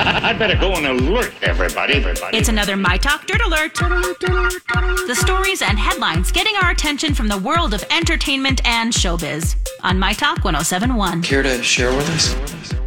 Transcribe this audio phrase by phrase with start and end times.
[0.02, 1.94] I better go and alert everybody.
[1.94, 2.38] Everybody.
[2.38, 3.74] It's another My Talk Dirt Alert.
[3.74, 9.98] The stories and headlines getting our attention from the world of entertainment and showbiz on
[9.98, 11.22] My Talk 1071.
[11.22, 12.79] Care to share with us?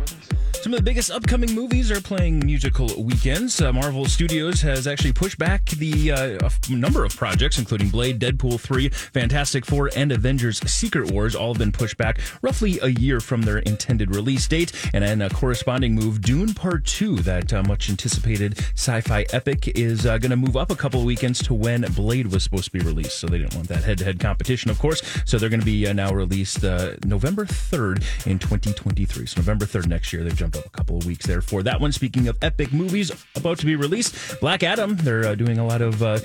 [0.64, 3.60] Some of the biggest upcoming movies are playing musical weekends.
[3.60, 8.62] Uh, Marvel Studios has actually pushed back the uh, number of projects, including Blade, Deadpool
[8.62, 11.36] 3, Fantastic Four, and Avengers Secret Wars.
[11.36, 14.72] All have been pushed back roughly a year from their intended release date.
[14.94, 19.68] And in a corresponding move, Dune Part 2, that uh, much anticipated sci fi epic,
[19.78, 22.66] is uh, going to move up a couple of weekends to when Blade was supposed
[22.66, 23.20] to be released.
[23.20, 25.02] So they didn't want that head to head competition, of course.
[25.26, 29.26] So they're going to be uh, now released uh, November 3rd in 2023.
[29.26, 30.24] So November 3rd next year.
[30.24, 31.92] They've jumped up a couple of weeks there for that one.
[31.92, 35.82] Speaking of epic movies about to be released, Black Adam, they're uh, doing a lot
[35.82, 36.20] of uh,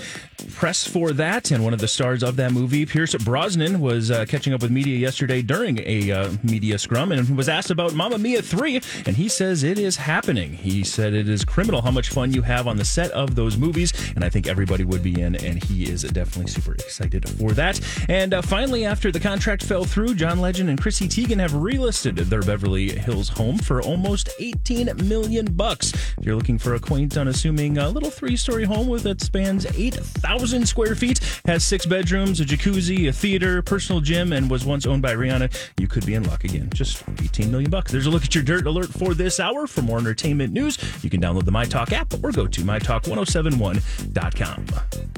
[0.55, 1.51] press for that.
[1.51, 4.71] And one of the stars of that movie, Pierce Brosnan, was uh, catching up with
[4.71, 8.81] media yesterday during a uh, media scrum and was asked about Mamma Mia 3.
[9.07, 10.53] And he says it is happening.
[10.53, 13.57] He said it is criminal how much fun you have on the set of those
[13.57, 13.93] movies.
[14.15, 15.35] And I think everybody would be in.
[15.37, 17.81] And he is definitely super excited for that.
[18.09, 22.17] And uh, finally, after the contract fell through, John Legend and Chrissy Teigen have relisted
[22.17, 23.83] their Beverly Hills home for
[24.19, 25.93] almost 18 million bucks.
[26.19, 30.67] If you're looking for a quaint, unassuming uh, little three-story home with that spans 8,000
[30.67, 35.03] square feet, has six bedrooms, a jacuzzi, a theater, personal gym, and was once owned
[35.03, 36.69] by Rihanna, you could be in luck again.
[36.75, 37.93] Just 18 million bucks.
[37.93, 39.69] There's a look at your dirt alert for this hour.
[39.69, 45.18] For more entertainment news, you can download the MyTalk app or go to mytalk1071.com.